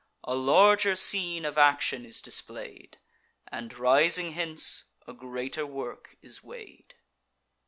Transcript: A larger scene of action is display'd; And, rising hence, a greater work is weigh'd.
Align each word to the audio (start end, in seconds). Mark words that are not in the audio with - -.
A 0.23 0.33
larger 0.33 0.95
scene 0.95 1.45
of 1.45 1.59
action 1.59 2.07
is 2.07 2.23
display'd; 2.23 2.97
And, 3.49 3.71
rising 3.77 4.31
hence, 4.31 4.85
a 5.05 5.13
greater 5.13 5.67
work 5.67 6.17
is 6.23 6.41
weigh'd. 6.43 6.95